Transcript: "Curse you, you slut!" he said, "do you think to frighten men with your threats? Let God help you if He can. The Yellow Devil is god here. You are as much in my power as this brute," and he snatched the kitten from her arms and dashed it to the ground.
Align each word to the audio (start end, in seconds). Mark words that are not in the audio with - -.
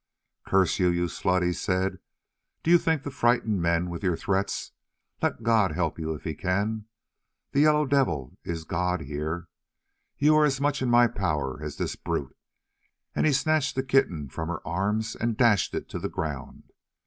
"Curse 0.47 0.79
you, 0.79 0.87
you 0.89 1.05
slut!" 1.05 1.43
he 1.43 1.53
said, 1.53 1.99
"do 2.63 2.71
you 2.71 2.79
think 2.79 3.03
to 3.03 3.11
frighten 3.11 3.61
men 3.61 3.87
with 3.91 4.01
your 4.01 4.17
threats? 4.17 4.71
Let 5.21 5.43
God 5.43 5.73
help 5.73 5.99
you 5.99 6.15
if 6.15 6.23
He 6.23 6.33
can. 6.33 6.85
The 7.51 7.59
Yellow 7.59 7.85
Devil 7.85 8.35
is 8.43 8.63
god 8.63 9.01
here. 9.01 9.47
You 10.17 10.35
are 10.37 10.43
as 10.45 10.59
much 10.59 10.81
in 10.81 10.89
my 10.89 11.05
power 11.05 11.61
as 11.61 11.75
this 11.77 11.95
brute," 11.95 12.35
and 13.15 13.27
he 13.27 13.31
snatched 13.31 13.75
the 13.75 13.83
kitten 13.83 14.27
from 14.27 14.49
her 14.49 14.67
arms 14.67 15.15
and 15.15 15.37
dashed 15.37 15.75
it 15.75 15.87
to 15.89 15.99
the 15.99 16.09
ground. 16.09 16.71